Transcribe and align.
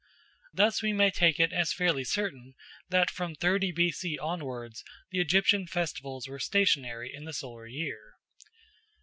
Thus 0.51 0.81
we 0.81 0.93
may 0.93 1.11
take 1.11 1.39
it 1.39 1.53
as 1.53 1.73
fairly 1.73 2.03
certain 2.03 2.55
that 2.89 3.11
from 3.11 3.35
30 3.35 3.71
B.C. 3.73 4.17
onwards 4.17 4.83
the 5.11 5.19
Egyptian 5.19 5.67
festivals 5.67 6.27
were 6.27 6.39
stationary 6.39 7.11
in 7.13 7.25
the 7.25 7.33
solar 7.33 7.67
year. 7.67 8.15